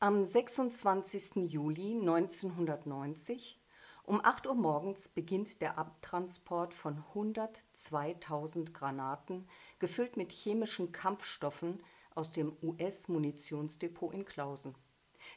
[0.00, 1.50] Am 26.
[1.50, 3.60] Juli 1990
[4.04, 9.48] um 8 Uhr morgens beginnt der Abtransport von 102.000 Granaten,
[9.80, 11.82] gefüllt mit chemischen Kampfstoffen,
[12.14, 14.76] aus dem US-Munitionsdepot in Klausen.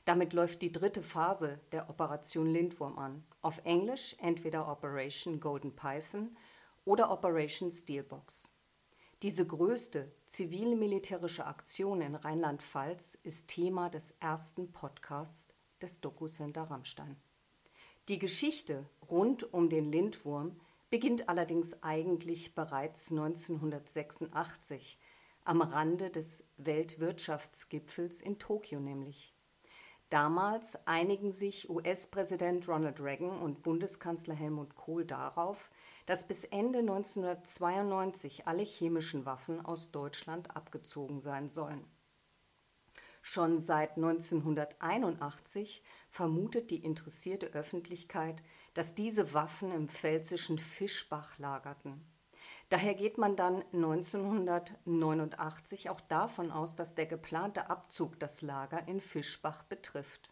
[0.05, 3.23] Damit läuft die dritte Phase der Operation Lindwurm an.
[3.41, 6.37] Auf Englisch entweder Operation Golden Python
[6.85, 8.53] oder Operation Steelbox.
[9.21, 17.15] Diese größte zivil-militärische Aktion in Rheinland-Pfalz ist Thema des ersten Podcasts des Doku-Center Rammstein.
[18.09, 24.97] Die Geschichte rund um den Lindwurm beginnt allerdings eigentlich bereits 1986
[25.43, 29.35] am Rande des Weltwirtschaftsgipfels in Tokio nämlich.
[30.09, 35.69] Damals einigen sich US-Präsident Ronald Reagan und Bundeskanzler Helmut Kohl darauf,
[36.11, 41.85] dass bis Ende 1992 alle chemischen Waffen aus Deutschland abgezogen sein sollen.
[43.21, 52.05] Schon seit 1981 vermutet die interessierte Öffentlichkeit, dass diese Waffen im pfälzischen Fischbach lagerten.
[52.67, 58.99] Daher geht man dann 1989 auch davon aus, dass der geplante Abzug das Lager in
[58.99, 60.29] Fischbach betrifft.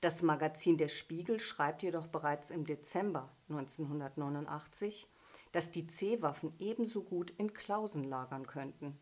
[0.00, 5.08] Das Magazin Der Spiegel schreibt jedoch bereits im Dezember 1989,
[5.50, 8.96] dass die C-Waffen ebenso gut in Klausen lagern könnten.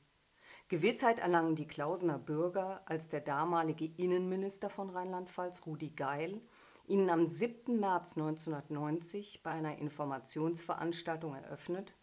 [0.69, 6.41] Gewissheit erlangen die Klausener Bürger, als der damalige Innenminister von Rheinland-Pfalz, Rudi Geil,
[6.87, 7.79] ihnen am 7.
[7.79, 11.95] März 1990 bei einer Informationsveranstaltung eröffnet,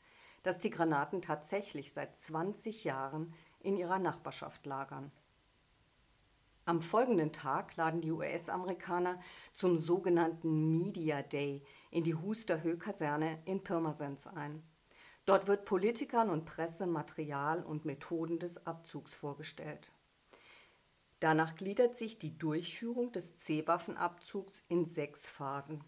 [0.43, 5.11] dass die Granaten tatsächlich seit 20 Jahren in ihrer Nachbarschaft lagern.
[6.65, 9.19] Am folgenden Tag laden die US-Amerikaner
[9.51, 11.61] zum sogenannten Media Day
[11.91, 14.63] in die Husterhöh-Kaserne in Pirmasens ein.
[15.25, 19.91] Dort wird Politikern und Presse Material und Methoden des Abzugs vorgestellt.
[21.19, 25.83] Danach gliedert sich die Durchführung des C-Waffenabzugs in sechs Phasen.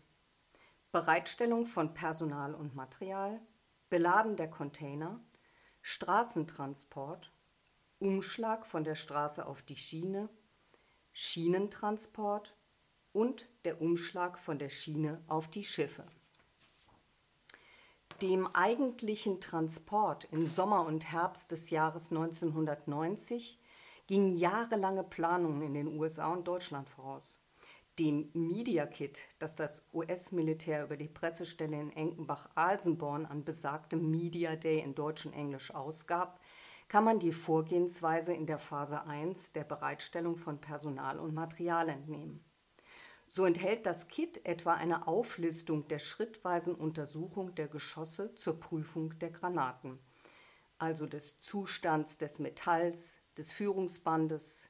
[0.92, 3.42] Bereitstellung von Personal und Material,
[3.90, 5.22] Beladen der Container,
[5.82, 7.32] Straßentransport,
[8.00, 10.30] Umschlag von der Straße auf die Schiene,
[11.18, 12.54] Schienentransport
[13.14, 16.06] und der Umschlag von der Schiene auf die Schiffe.
[18.22, 23.62] Dem eigentlichen Transport im Sommer und Herbst des Jahres 1990
[24.08, 27.46] gingen jahrelange Planungen in den USA und Deutschland voraus
[28.00, 34.82] dem Media Kit, das das US-Militär über die Pressestelle in Enkenbach-Alsenborn an besagtem Media Day
[34.82, 36.42] in Deutsch und Englisch ausgab,
[36.88, 42.44] kann man die Vorgehensweise in der Phase 1 der Bereitstellung von Personal und Material entnehmen.
[43.28, 49.32] So enthält das Kit etwa eine Auflistung der schrittweisen Untersuchung der Geschosse zur Prüfung der
[49.32, 50.00] Granaten,
[50.78, 54.70] also des Zustands des Metalls, des Führungsbandes,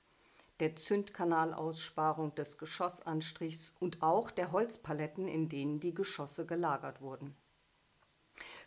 [0.62, 7.36] der Zündkanalaussparung des Geschossanstrichs und auch der Holzpaletten, in denen die Geschosse gelagert wurden.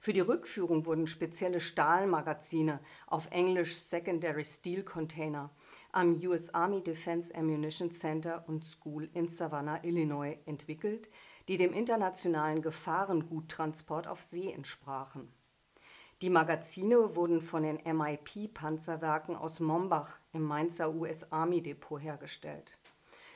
[0.00, 5.50] Für die Rückführung wurden spezielle Stahlmagazine, auf Englisch Secondary Steel Container,
[5.90, 11.10] am US Army Defense Ammunition Center und School in Savannah, Illinois, entwickelt,
[11.48, 15.32] die dem internationalen Gefahrenguttransport auf See entsprachen.
[16.20, 22.78] Die Magazine wurden von den MIP-Panzerwerken aus Mombach im Mainzer US-Army-Depot hergestellt.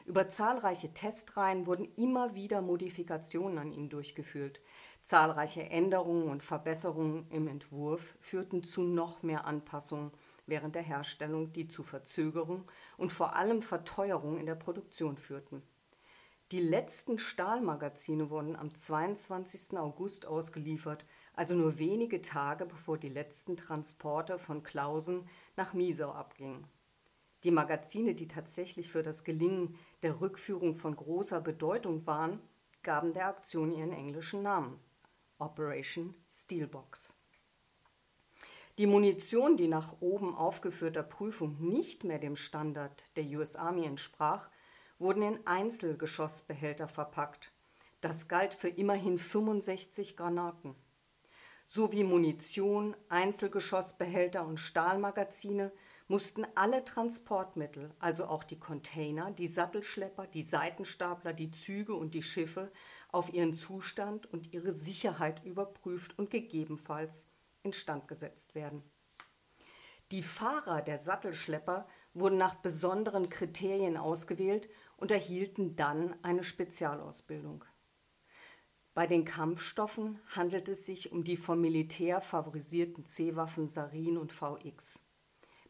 [0.04, 4.60] Über zahlreiche Testreihen wurden immer wieder Modifikationen an ihnen durchgeführt.
[5.02, 10.12] Zahlreiche Änderungen und Verbesserungen im Entwurf führten zu noch mehr Anpassungen
[10.46, 15.62] während der Herstellung, die zu Verzögerung und vor allem Verteuerung in der Produktion führten.
[16.52, 19.76] Die letzten Stahlmagazine wurden am 22.
[19.76, 25.26] August ausgeliefert also nur wenige Tage bevor die letzten Transporte von Klausen
[25.56, 26.68] nach Miesau abgingen.
[27.42, 32.40] Die Magazine, die tatsächlich für das Gelingen der Rückführung von großer Bedeutung waren,
[32.82, 34.78] gaben der Aktion ihren englischen Namen
[35.42, 37.16] Operation Steelbox.
[38.78, 44.48] Die Munition, die nach oben aufgeführter Prüfung nicht mehr dem Standard der US Army entsprach,
[44.98, 47.52] wurden in Einzelgeschossbehälter verpackt.
[48.00, 50.76] Das galt für immerhin 65 Granaten
[51.64, 55.72] sowie Munition, Einzelgeschossbehälter und Stahlmagazine
[56.08, 62.22] mussten alle Transportmittel, also auch die Container, die Sattelschlepper, die Seitenstapler, die Züge und die
[62.22, 62.70] Schiffe
[63.12, 67.28] auf ihren Zustand und ihre Sicherheit überprüft und gegebenenfalls
[67.62, 68.82] instand gesetzt werden.
[70.10, 77.64] Die Fahrer der Sattelschlepper wurden nach besonderen Kriterien ausgewählt und erhielten dann eine Spezialausbildung.
[78.94, 85.00] Bei den Kampfstoffen handelt es sich um die vom Militär favorisierten C-Waffen Sarin und VX.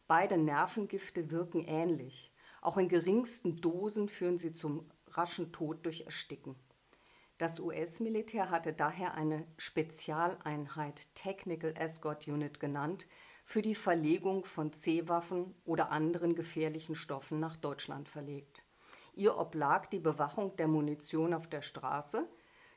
[0.07, 2.33] Beide Nervengifte wirken ähnlich.
[2.61, 6.55] Auch in geringsten Dosen führen sie zum raschen Tod durch Ersticken.
[7.43, 13.05] Das US-Militär hatte daher eine Spezialeinheit Technical Escort Unit genannt
[13.43, 18.65] für die Verlegung von C-Waffen oder anderen gefährlichen Stoffen nach Deutschland verlegt.
[19.13, 22.29] Ihr oblag die Bewachung der Munition auf der Straße,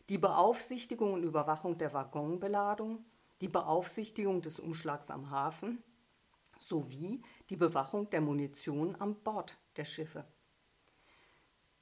[0.09, 3.05] die Beaufsichtigung und Überwachung der Waggonbeladung,
[3.41, 5.81] die Beaufsichtigung des Umschlags am Hafen
[6.59, 10.25] sowie die Bewachung der Munition an Bord der Schiffe.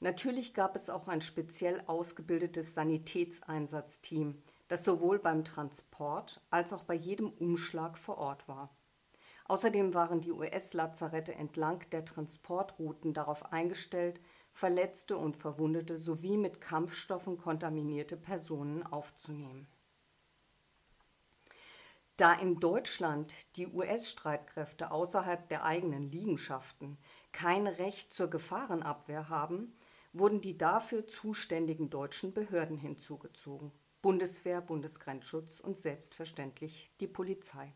[0.05, 6.93] Natürlich gab es auch ein speziell ausgebildetes Sanitätseinsatzteam, das sowohl beim Transport als auch bei
[6.93, 8.69] jedem Umschlag vor Ort war.
[9.47, 14.21] Außerdem waren die US-Lazarette entlang der Transportrouten darauf eingestellt,
[14.53, 19.67] verletzte und verwundete sowie mit Kampfstoffen kontaminierte Personen aufzunehmen.
[22.19, 26.99] Da in Deutschland die US-Streitkräfte außerhalb der eigenen Liegenschaften
[27.33, 29.75] kein Recht zur Gefahrenabwehr haben,
[30.15, 33.73] wurden die dafür zuständigen deutschen Behörden hinzugezogen.
[34.01, 37.75] Bundeswehr, Bundesgrenzschutz und selbstverständlich die Polizei.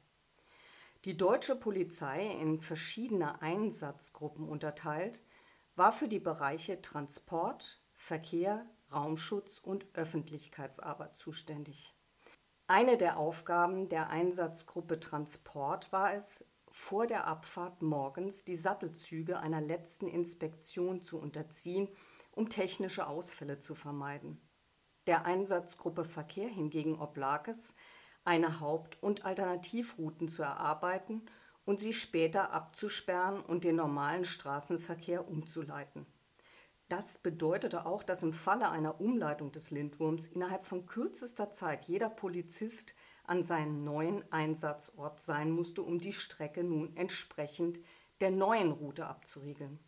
[1.05, 5.25] Die deutsche Polizei in verschiedene Einsatzgruppen unterteilt,
[5.75, 11.95] war für die Bereiche Transport, Verkehr, Raumschutz und Öffentlichkeitsarbeit zuständig.
[12.67, 19.61] Eine der Aufgaben der Einsatzgruppe Transport war es, vor der Abfahrt morgens die Sattelzüge einer
[19.61, 21.89] letzten Inspektion zu unterziehen
[22.39, 24.41] um technische Ausfälle zu vermeiden.
[25.09, 27.75] Der Einsatzgruppe Verkehr hingegen oblag es,
[28.25, 31.27] eine Haupt- und Alternativrouten zu erarbeiten
[31.65, 36.07] und sie später abzusperren und den normalen Straßenverkehr umzuleiten.
[36.89, 42.09] Das bedeutete auch, dass im Falle einer Umleitung des Lindwurms innerhalb von kürzester Zeit jeder
[42.09, 42.95] Polizist
[43.25, 47.81] an seinem neuen Einsatzort sein musste, um die Strecke nun entsprechend
[48.21, 49.81] der neuen Route abzuriegeln.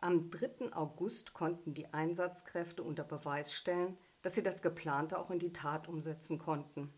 [0.00, 0.72] Am 3.
[0.74, 5.88] August konnten die Einsatzkräfte unter Beweis stellen, dass sie das Geplante auch in die Tat
[5.88, 6.92] umsetzen konnten.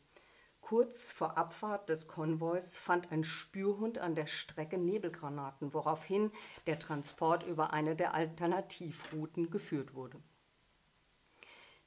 [0.61, 6.31] Kurz vor Abfahrt des Konvois fand ein Spürhund an der Strecke Nebelgranaten, woraufhin
[6.67, 10.23] der Transport über eine der Alternativrouten geführt wurde.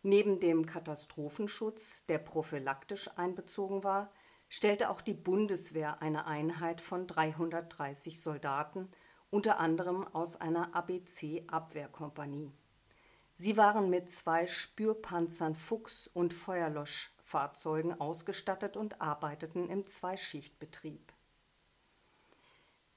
[0.01, 4.11] Neben dem Katastrophenschutz, der prophylaktisch einbezogen war,
[4.49, 8.89] stellte auch die Bundeswehr eine Einheit von 330 Soldaten
[9.33, 12.51] unter anderem aus einer ABC-Abwehrkompanie.
[13.33, 21.11] Sie waren mit zwei Spürpanzern Fuchs und Feuerlöschfahrzeugen ausgestattet und arbeiteten im Zweischichtbetrieb.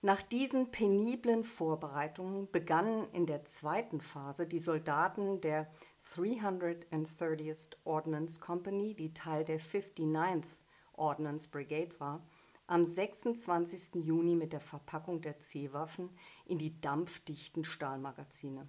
[0.03, 5.73] Nach diesen peniblen Vorbereitungen begannen in der zweiten Phase die Soldaten der
[6.05, 10.59] 330th Ordnance Company, die Teil der 59th
[10.93, 12.27] Ordnance Brigade war,
[12.67, 13.97] am 26.
[13.97, 16.11] Juni mit der Verpackung der C-Waffen
[16.45, 18.69] in die dampfdichten Stahlmagazine.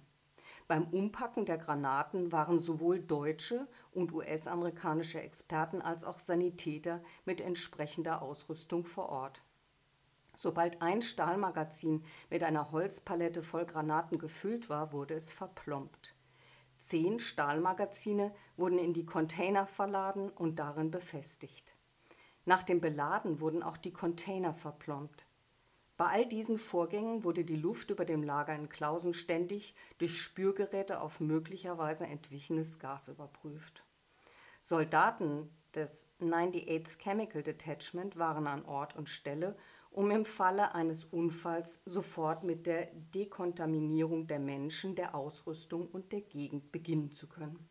[0.66, 8.22] Beim Umpacken der Granaten waren sowohl deutsche und US-amerikanische Experten als auch Sanitäter mit entsprechender
[8.22, 9.42] Ausrüstung vor Ort.
[10.34, 16.14] Sobald ein Stahlmagazin mit einer Holzpalette voll Granaten gefüllt war, wurde es verplombt.
[16.78, 21.77] Zehn Stahlmagazine wurden in die Container verladen und darin befestigt.
[22.48, 25.26] Nach dem Beladen wurden auch die Container verplombt.
[25.98, 31.02] Bei all diesen Vorgängen wurde die Luft über dem Lager in Klausen ständig durch Spürgeräte
[31.02, 33.84] auf möglicherweise entwichenes Gas überprüft.
[34.62, 39.54] Soldaten des 98th Chemical Detachment waren an Ort und Stelle,
[39.90, 46.22] um im Falle eines Unfalls sofort mit der Dekontaminierung der Menschen, der Ausrüstung und der
[46.22, 47.68] Gegend beginnen zu können.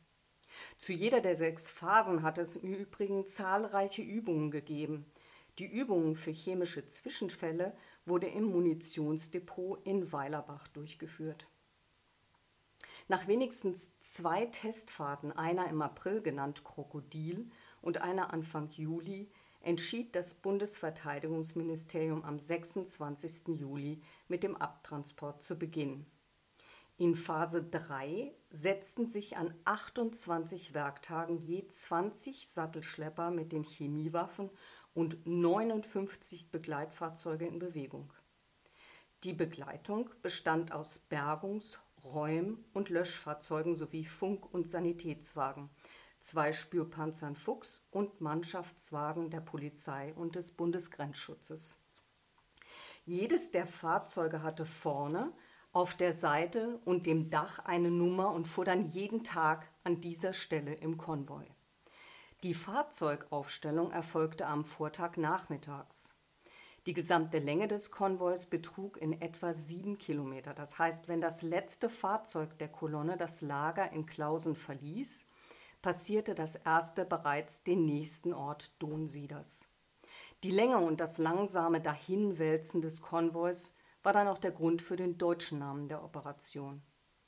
[0.78, 5.06] Zu jeder der sechs Phasen hat es im Übrigen zahlreiche Übungen gegeben.
[5.60, 11.48] Die Übungen für chemische Zwischenfälle wurde im Munitionsdepot in Weilerbach durchgeführt.
[13.08, 17.50] Nach wenigstens zwei Testfahrten, einer im April genannt Krokodil
[17.82, 23.60] und einer Anfang Juli, entschied das Bundesverteidigungsministerium am 26.
[23.60, 26.06] Juli mit dem Abtransport zu beginnen.
[27.00, 34.50] In Phase 3 setzten sich an 28 Werktagen je 20 Sattelschlepper mit den Chemiewaffen
[34.96, 38.12] und 59 Begleitfahrzeuge in Bewegung.
[39.24, 45.70] Die Begleitung bestand aus Bergungs-, Räum- und Löschfahrzeugen sowie Funk- und Sanitätswagen,
[46.20, 51.78] zwei Spürpanzern Fuchs und Mannschaftswagen der Polizei und des Bundesgrenzschutzes.
[53.06, 55.32] Jedes der Fahrzeuge hatte vorne
[55.78, 60.34] auf der Seite und dem Dach eine Nummer und fuhr dann jeden Tag an dieser
[60.34, 61.46] Stelle im Konvoi.
[62.42, 66.16] Die Fahrzeugaufstellung erfolgte am Vortag nachmittags.
[66.88, 70.56] Die gesamte Länge des Konvois betrug in etwa sieben Kilometer.
[70.56, 75.28] Das heißt, wenn das letzte Fahrzeug der Kolonne das Lager in Klausen verließ,
[75.84, 79.70] passierte das erste bereits den nächsten Ort Donsieders.
[80.44, 83.74] Die Länge und das langsame Dahinwälzen des Konvois
[84.08, 86.82] war dann auch der Grund für den deutschen Namen der Operation.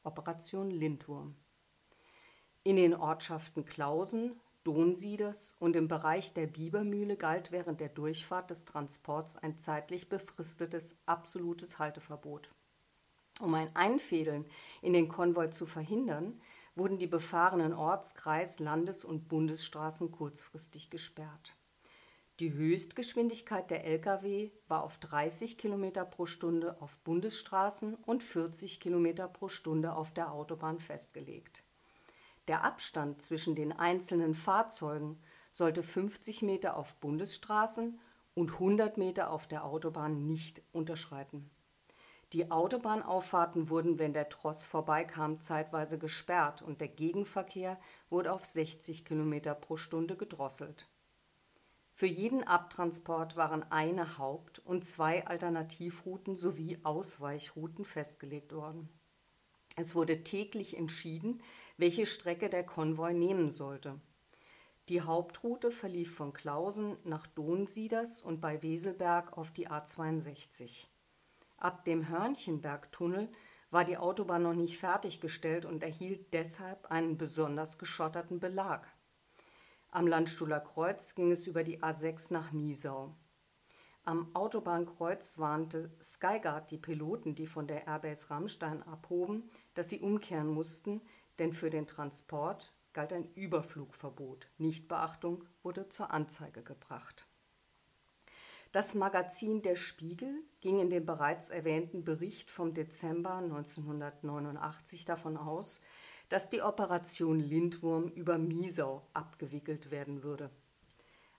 [0.03, 1.35] Operation Lindwurm.
[2.63, 8.63] In den Ortschaften Klausen, Donsieders und im Bereich der Bibermühle galt während der Durchfahrt des
[8.63, 12.49] Transports ein zeitlich befristetes absolutes Halteverbot.
[13.41, 14.45] Um ein Einfädeln
[14.81, 16.39] in den Konvoi zu verhindern,
[16.75, 21.58] wurden die befahrenen Orts-, Kreis-, Landes- und Bundesstraßen kurzfristig gesperrt.
[22.39, 29.29] Die Höchstgeschwindigkeit der Lkw war auf 30 km pro Stunde auf Bundesstraßen und 40 km
[29.33, 31.65] pro Stunde auf der Autobahn festgelegt.
[32.47, 37.99] Der Abstand zwischen den einzelnen Fahrzeugen sollte 50 Meter auf Bundesstraßen
[38.35, 41.49] und 100 Meter auf der Autobahn nicht unterschreiten.
[42.31, 47.77] Die Autobahnauffahrten wurden, wenn der Tross vorbeikam, zeitweise gesperrt und der Gegenverkehr
[48.09, 50.87] wurde auf 60 Kilometer pro Stunde gedrosselt.
[51.99, 58.87] Für jeden Abtransport waren eine Haupt- und zwei Alternativrouten sowie Ausweichrouten festgelegt worden.
[59.75, 61.41] Es wurde täglich entschieden,
[61.75, 63.99] welche Strecke der Konvoi nehmen sollte.
[64.87, 70.87] Die Hauptroute verlief von Klausen nach Donsieders und bei Weselberg auf die A62.
[71.57, 73.29] Ab dem Hörnchenbergtunnel
[73.71, 78.87] war die Autobahn noch nicht fertiggestellt und erhielt deshalb einen besonders geschotterten Belag.
[79.91, 83.15] Am Landstuhler Kreuz ging es über die A6 nach Miesau.
[84.03, 90.47] Am Autobahnkreuz warnte Skyguard die Piloten, die von der Airbase Rammstein abhoben, dass sie umkehren
[90.47, 91.01] mussten,
[91.39, 94.47] denn für den Transport galt ein Überflugverbot.
[94.59, 97.25] Nichtbeachtung wurde zur Anzeige gebracht.
[98.71, 105.81] Das Magazin Der Spiegel ging in dem bereits erwähnten Bericht vom Dezember 1989 davon aus,
[106.29, 110.49] dass die Operation Lindwurm über Miesau abgewickelt werden würde.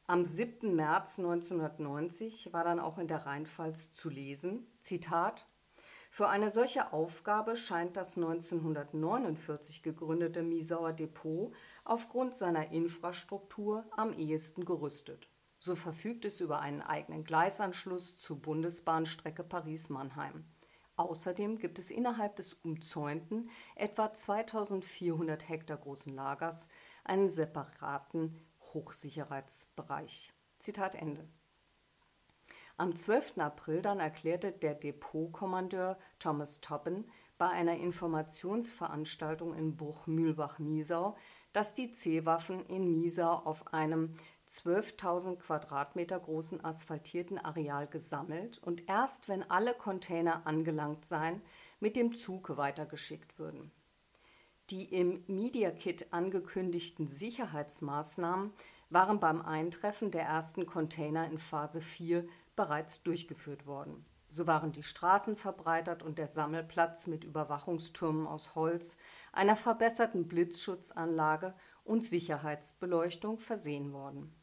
[0.07, 0.75] Am 7.
[0.75, 5.47] März 1990 war dann auch in der Rheinpfalz zu lesen, Zitat,
[6.13, 11.55] für eine solche Aufgabe scheint das 1949 gegründete Miesauer Depot
[11.85, 15.29] aufgrund seiner Infrastruktur am ehesten gerüstet.
[15.57, 20.45] So verfügt es über einen eigenen Gleisanschluss zur Bundesbahnstrecke Paris-Mannheim.
[21.01, 26.69] Außerdem gibt es innerhalb des umzäunten, etwa 2400 Hektar großen Lagers
[27.05, 30.35] einen separaten Hochsicherheitsbereich.
[30.59, 31.27] Zitat Ende.
[32.77, 33.39] Am 12.
[33.39, 41.17] April dann erklärte der Depotkommandeur Thomas Toppen bei einer Informationsveranstaltung in Bruchmühlbach-Miesau,
[41.55, 44.17] dass die C-Waffen in Miesau auf einem
[44.51, 51.41] 12.000 Quadratmeter großen asphaltierten Areal gesammelt und erst wenn alle Container angelangt seien,
[51.79, 53.71] mit dem Zug weitergeschickt würden.
[54.71, 58.53] Die im Media Kit angekündigten Sicherheitsmaßnahmen
[58.89, 62.27] waren beim Eintreffen der ersten Container in Phase 4
[62.57, 64.05] bereits durchgeführt worden.
[64.31, 68.97] So waren die Straßen verbreitert und der Sammelplatz mit Überwachungstürmen aus Holz,
[69.33, 71.55] einer verbesserten Blitzschutzanlage
[71.85, 74.40] und Sicherheitsbeleuchtung versehen worden.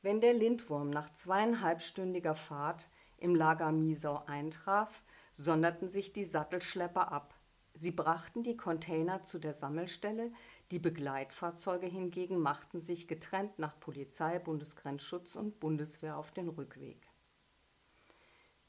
[0.00, 5.02] Wenn der Lindwurm nach zweieinhalbstündiger Fahrt im Lager Miesau eintraf,
[5.32, 7.34] sonderten sich die Sattelschlepper ab.
[7.74, 10.32] Sie brachten die Container zu der Sammelstelle,
[10.70, 17.08] die Begleitfahrzeuge hingegen machten sich getrennt nach Polizei, Bundesgrenzschutz und Bundeswehr auf den Rückweg.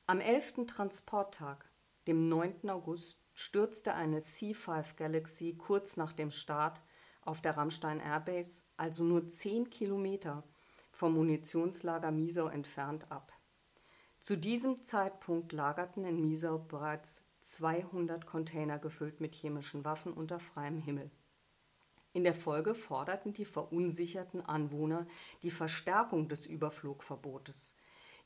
[0.07, 0.65] Am 11.
[0.67, 1.69] Transporttag,
[2.07, 2.69] dem 9.
[2.69, 6.81] August, stürzte eine C-5 Galaxy kurz nach dem Start
[7.21, 10.43] auf der Rammstein Airbase, also nur 10 Kilometer
[11.00, 13.32] vom Munitionslager Miesau entfernt ab.
[14.20, 20.77] Zu diesem Zeitpunkt lagerten in Miesau bereits 200 Container gefüllt mit chemischen Waffen unter freiem
[20.77, 21.10] Himmel.
[22.12, 25.08] In der Folge forderten die verunsicherten Anwohner
[25.41, 27.77] die Verstärkung des Überflugverbotes.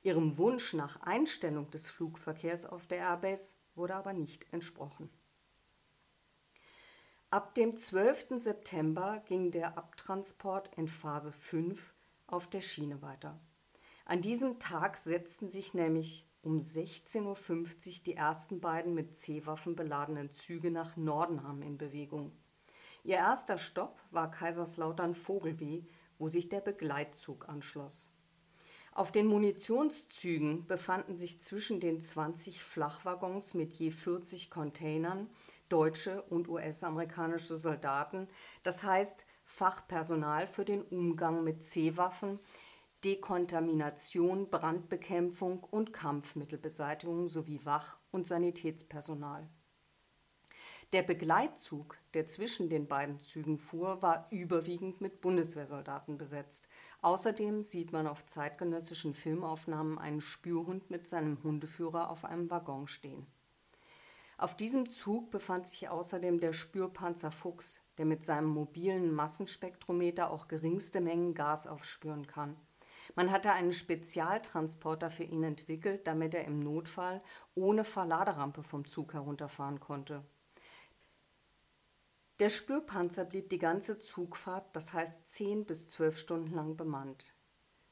[0.02, 5.12] Ihrem Wunsch nach Einstellung des Flugverkehrs auf der Airbase wurde aber nicht entsprochen.
[7.30, 8.30] Ab dem 12.
[8.32, 11.94] September ging der Abtransport in Phase 5
[12.34, 13.40] auf der Schiene weiter.
[14.06, 20.32] An diesem Tag setzten sich nämlich um 16.50 Uhr die ersten beiden mit C-Waffen beladenen
[20.32, 22.34] Züge nach Nordenham in Bewegung.
[23.04, 25.84] Ihr erster Stopp war Kaiserslautern-Vogelweh,
[26.18, 28.10] wo sich der Begleitzug anschloss.
[28.94, 35.30] Auf den Munitionszügen befanden sich zwischen den 20 Flachwaggons mit je 40 Containern
[35.70, 38.28] deutsche und US-amerikanische Soldaten,
[38.64, 42.40] das heißt Fachpersonal für den Umgang mit C-Waffen,
[43.04, 49.50] Dekontamination, Brandbekämpfung und Kampfmittelbeseitigung sowie Wach- und Sanitätspersonal.
[50.94, 56.70] Der Begleitzug, der zwischen den beiden Zügen fuhr, war überwiegend mit Bundeswehrsoldaten besetzt.
[57.02, 63.26] Außerdem sieht man auf zeitgenössischen Filmaufnahmen einen Spürhund mit seinem Hundeführer auf einem Waggon stehen.
[64.44, 70.50] Auf diesem Zug befand sich außerdem der Spürpanzer Fuchs, der mit seinem mobilen Massenspektrometer auch
[70.50, 72.58] geringste Mengen Gas aufspüren kann.
[73.16, 77.24] Man hatte einen Spezialtransporter für ihn entwickelt, damit er im Notfall
[77.56, 80.26] ohne Verladerampe vom Zug herunterfahren konnte.
[82.40, 87.34] Der Spürpanzer blieb die ganze Zugfahrt, das heißt zehn bis zwölf Stunden lang bemannt.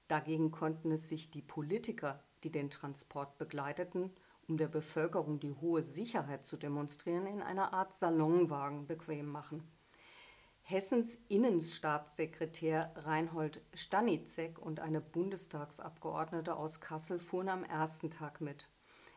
[0.09, 4.13] Dagegen konnten es sich die Politiker, die den Transport begleiteten,
[4.51, 9.63] um der Bevölkerung die hohe Sicherheit zu demonstrieren, in einer Art Salonwagen bequem machen.
[10.61, 18.69] Hessens Innenstaatssekretär Reinhold Stanitzek und eine Bundestagsabgeordnete aus Kassel fuhren am ersten Tag mit.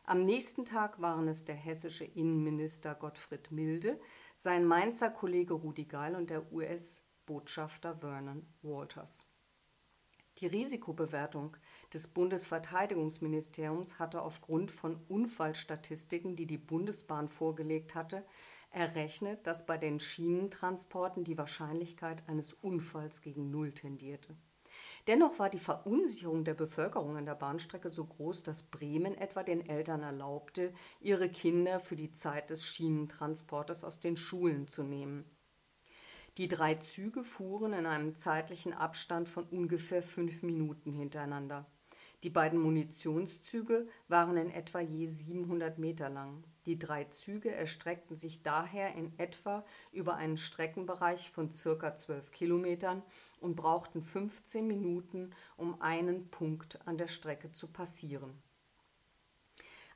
[0.05, 3.99] Am nächsten Tag waren es der hessische Innenminister Gottfried Milde,
[4.37, 9.27] sein Mainzer Kollege Rudi Geil und der US-Botschafter Vernon Walters.
[10.39, 11.57] Die Risikobewertung
[11.93, 18.27] des Bundesverteidigungsministeriums hatte aufgrund von Unfallstatistiken, die die Bundesbahn vorgelegt hatte,
[18.73, 24.37] errechnet, dass bei den Schienentransporten die Wahrscheinlichkeit eines Unfalls gegen Null tendierte.
[25.07, 29.65] Dennoch war die Verunsicherung der Bevölkerung an der Bahnstrecke so groß, dass Bremen etwa den
[29.65, 35.25] Eltern erlaubte, ihre Kinder für die Zeit des Schienentransportes aus den Schulen zu nehmen.
[36.37, 41.65] Die drei Züge fuhren in einem zeitlichen Abstand von ungefähr fünf Minuten hintereinander.
[42.25, 46.43] Die beiden Munitionszüge waren in etwa je 700 Meter lang.
[46.67, 53.03] Die drei Züge erstreckten sich daher in etwa über einen Streckenbereich von circa 12 Kilometern
[53.39, 58.43] und brauchten 15 Minuten, um einen Punkt an der Strecke zu passieren.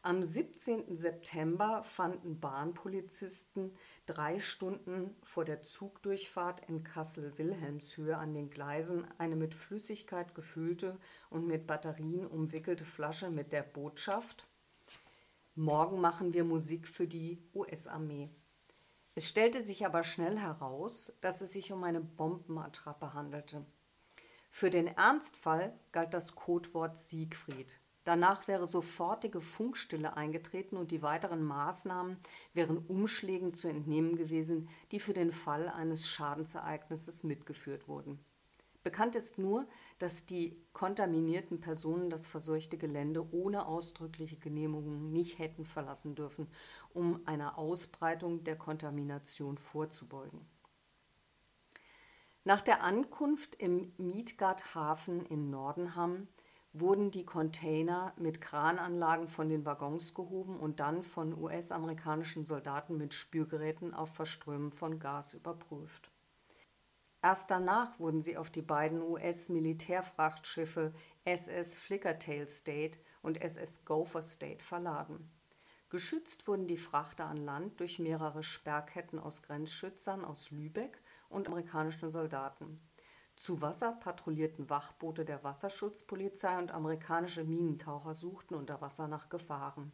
[0.02, 0.96] Am 17.
[0.96, 3.76] September fanden Bahnpolizisten
[4.06, 10.98] drei Stunden vor der Zugdurchfahrt in Kassel-Wilhelmshöhe an den Gleisen eine mit Flüssigkeit gefüllte
[11.30, 14.48] und mit Batterien umwickelte Flasche mit der Botschaft
[15.60, 18.30] Morgen machen wir Musik für die US-Armee.
[19.16, 23.66] Es stellte sich aber schnell heraus, dass es sich um eine Bombenattrappe handelte.
[24.50, 27.80] Für den Ernstfall galt das Codewort Siegfried.
[28.08, 32.16] Danach wäre sofortige Funkstille eingetreten und die weiteren Maßnahmen
[32.54, 38.18] wären Umschlägen zu entnehmen gewesen, die für den Fall eines Schadensereignisses mitgeführt wurden.
[38.82, 39.68] Bekannt ist nur,
[39.98, 46.48] dass die kontaminierten Personen das verseuchte Gelände ohne ausdrückliche Genehmigung nicht hätten verlassen dürfen,
[46.94, 50.48] um einer Ausbreitung der Kontamination vorzubeugen.
[52.44, 56.26] Nach der Ankunft im Midgard-Hafen in Nordenham
[56.72, 63.14] wurden die Container mit Krananlagen von den Waggons gehoben und dann von US-amerikanischen Soldaten mit
[63.14, 66.10] Spürgeräten auf Verströmen von Gas überprüft.
[67.22, 74.62] Erst danach wurden sie auf die beiden US-Militärfrachtschiffe SS Flickertail State und SS Gopher State
[74.62, 75.30] verladen.
[75.90, 82.10] Geschützt wurden die Frachter an Land durch mehrere Sperrketten aus Grenzschützern aus Lübeck und amerikanischen
[82.10, 82.80] Soldaten.
[83.38, 89.92] Zu Wasser patrouillierten Wachboote der Wasserschutzpolizei und amerikanische Minentaucher suchten unter Wasser nach Gefahren.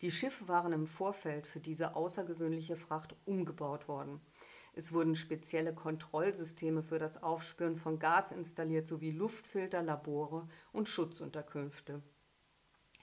[0.00, 4.20] Die Schiffe waren im Vorfeld für diese außergewöhnliche Fracht umgebaut worden.
[4.72, 12.02] Es wurden spezielle Kontrollsysteme für das Aufspüren von Gas installiert sowie Luftfilter, Labore und Schutzunterkünfte.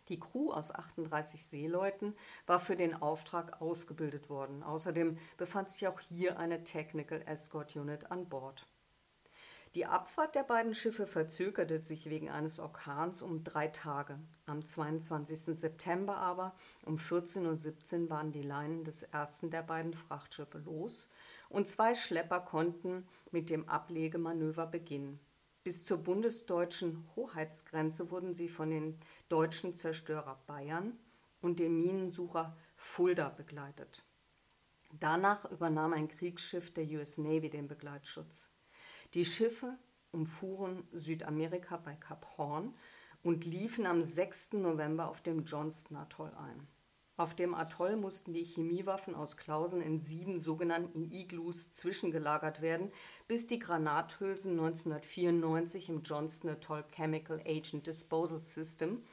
[0.10, 4.62] Die Crew aus 38 Seeleuten war für den Auftrag ausgebildet worden.
[4.62, 8.68] Außerdem befand sich auch hier eine Technical Escort Unit an Bord.
[9.76, 14.20] Die Abfahrt der beiden Schiffe verzögerte sich wegen eines Orkans um drei Tage.
[14.46, 15.58] Am 22.
[15.58, 16.54] September aber
[16.86, 21.10] um 14.17 Uhr waren die Leinen des ersten der beiden Frachtschiffe los
[21.50, 25.20] und zwei Schlepper konnten mit dem Ablegemanöver beginnen.
[25.64, 31.00] Bis zur bundesdeutschen Hoheitsgrenze wurden sie von den deutschen Zerstörer Bayern
[31.42, 34.06] und dem Minensucher Fulda begleitet.
[35.00, 38.53] Danach übernahm ein Kriegsschiff der US Navy den Begleitschutz.
[39.14, 39.78] Die Schiffe
[40.12, 42.74] umfuhren Südamerika bei Kap Horn
[43.22, 44.54] und liefen am 6.
[44.54, 46.68] November auf dem Johnston Atoll ein.
[47.16, 52.92] Auf dem Atoll mussten die Chemiewaffen aus Klausen in sieben sogenannten Igloos zwischengelagert werden,
[53.28, 59.04] bis die Granathülsen 1994 im Johnston Atoll Chemical Agent Disposal System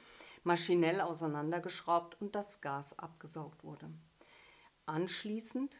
[0.43, 3.91] maschinell auseinandergeschraubt und das Gas abgesaugt wurde.
[4.87, 5.79] Anschließend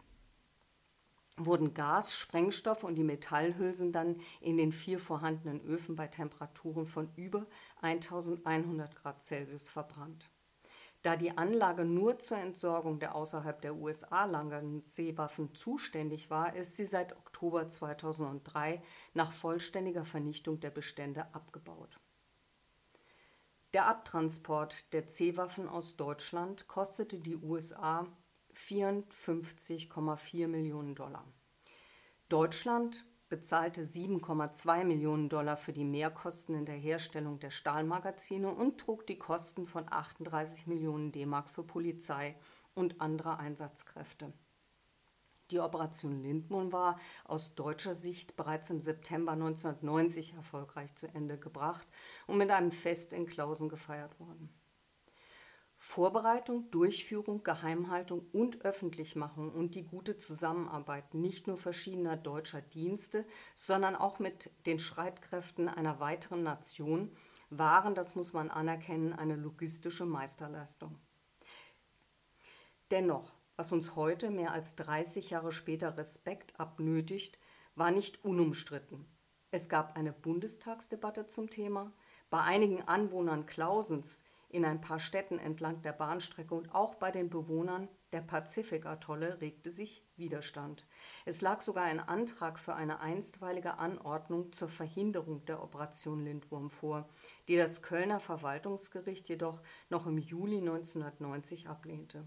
[1.46, 7.10] wurden Gas, Sprengstoff und die Metallhülsen dann in den vier vorhandenen Öfen bei Temperaturen von
[7.16, 7.46] über
[7.82, 10.30] 1100 Grad Celsius verbrannt.
[11.02, 16.78] Da die Anlage nur zur Entsorgung der außerhalb der USA lagernden Seewaffen zuständig war, ist
[16.78, 22.00] sie seit Oktober 2003 nach vollständiger Vernichtung der Bestände abgebaut.
[23.74, 28.06] Der Abtransport der C-Waffen aus Deutschland kostete die USA
[28.56, 31.26] 54,4 Millionen Dollar.
[32.30, 39.08] Deutschland bezahlte 7,2 Millionen Dollar für die Mehrkosten in der Herstellung der Stahlmagazine und trug
[39.08, 42.36] die Kosten von 38 Millionen D-Mark für Polizei
[42.74, 44.34] und andere Einsatzkräfte.
[45.52, 51.86] Die Operation Lindmund war aus deutscher Sicht bereits im September 1990 erfolgreich zu Ende gebracht
[52.28, 54.50] und mit einem Fest in Klausen gefeiert worden.
[55.84, 63.96] Vorbereitung, Durchführung, Geheimhaltung und Öffentlichmachung und die gute Zusammenarbeit nicht nur verschiedener deutscher Dienste, sondern
[63.96, 67.12] auch mit den Streitkräften einer weiteren Nation
[67.50, 71.00] waren, das muss man anerkennen, eine logistische Meisterleistung.
[72.92, 77.40] Dennoch, was uns heute mehr als 30 Jahre später Respekt abnötigt,
[77.74, 79.08] war nicht unumstritten.
[79.50, 81.92] Es gab eine Bundestagsdebatte zum Thema.
[82.30, 87.30] Bei einigen Anwohnern Klausens in ein paar Städten entlang der Bahnstrecke und auch bei den
[87.30, 90.86] Bewohnern der Pazifikatolle regte sich Widerstand.
[91.26, 97.08] Es lag sogar ein Antrag für eine einstweilige Anordnung zur Verhinderung der Operation Lindwurm vor,
[97.48, 102.26] die das Kölner Verwaltungsgericht jedoch noch im Juli 1990 ablehnte.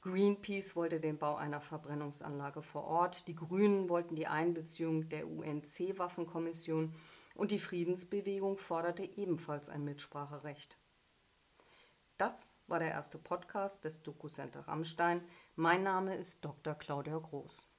[0.00, 6.92] Greenpeace wollte den Bau einer Verbrennungsanlage vor Ort, die Grünen wollten die Einbeziehung der UNC-Waffenkommission
[7.36, 10.81] und die Friedensbewegung forderte ebenfalls ein Mitspracherecht.
[12.22, 15.26] Das war der erste Podcast des Doku Center Rammstein.
[15.56, 16.76] Mein Name ist Dr.
[16.76, 17.71] Claudia Groß.